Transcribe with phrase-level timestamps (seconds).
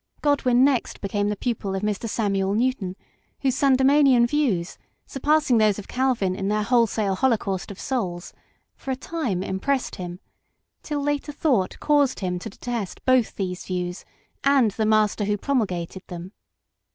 [0.23, 2.09] Godwin next became the pupil of Mr.
[2.09, 2.95] Samuel Newton,
[3.41, 8.33] whose Sandemanian views, surpassing those of Calvin in their wholesale holocaust of souls,
[8.75, 10.19] for a time impressed him,
[10.81, 14.03] till later thought caused him to detest both these views
[14.43, 16.31] and the master who promul gated them.